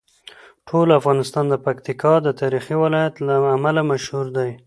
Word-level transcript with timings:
ټول 0.67 0.87
افغانستان 0.99 1.45
د 1.49 1.55
پکتیکا 1.65 2.13
د 2.21 2.27
تاریخي 2.41 2.75
ولایت 2.83 3.15
له 3.27 3.35
امله 3.55 3.81
مشهور 3.91 4.25
دی. 4.37 4.51